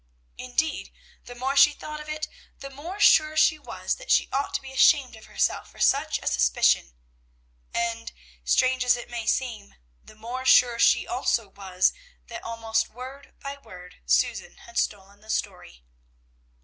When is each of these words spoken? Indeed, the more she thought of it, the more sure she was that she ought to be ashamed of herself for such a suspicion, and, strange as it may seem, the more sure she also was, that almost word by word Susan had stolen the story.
Indeed, 0.39 0.91
the 1.25 1.35
more 1.35 1.55
she 1.55 1.73
thought 1.73 1.99
of 1.99 2.09
it, 2.09 2.27
the 2.57 2.71
more 2.71 2.99
sure 2.99 3.37
she 3.37 3.59
was 3.59 3.97
that 3.97 4.09
she 4.09 4.29
ought 4.33 4.55
to 4.55 4.61
be 4.63 4.71
ashamed 4.71 5.15
of 5.15 5.25
herself 5.27 5.69
for 5.71 5.77
such 5.79 6.17
a 6.17 6.25
suspicion, 6.25 6.95
and, 7.71 8.11
strange 8.43 8.83
as 8.83 8.97
it 8.97 9.11
may 9.11 9.27
seem, 9.27 9.75
the 10.03 10.15
more 10.15 10.43
sure 10.43 10.79
she 10.79 11.05
also 11.05 11.49
was, 11.49 11.93
that 12.29 12.41
almost 12.43 12.89
word 12.89 13.35
by 13.41 13.57
word 13.59 13.97
Susan 14.07 14.57
had 14.65 14.79
stolen 14.79 15.21
the 15.21 15.29
story. 15.29 15.83